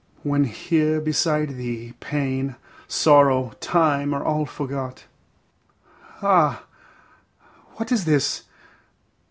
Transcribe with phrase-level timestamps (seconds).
[0.23, 2.55] When here beside thee, pain,
[2.87, 5.05] sorrow, time are all forgot.
[6.23, 6.63] Ah!
[7.75, 8.45] what is this?